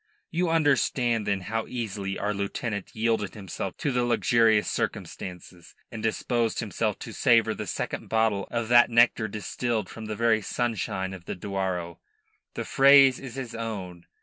[0.31, 6.59] You understand, then, how easily our lieutenant yielded himself to the luxurious circumstances, and disposed
[6.59, 11.25] himself to savour the second bottle of that nectar distilled from the very sunshine of
[11.25, 11.99] the Douro
[12.55, 14.07] the phrase is his own.